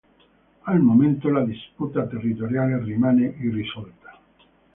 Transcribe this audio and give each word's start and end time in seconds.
Al 0.65 0.79
momento 0.81 1.29
la 1.29 1.45
disputa 1.45 2.07
territoriale 2.09 2.83
rimane 2.83 3.35
irrisolta. 3.39 4.19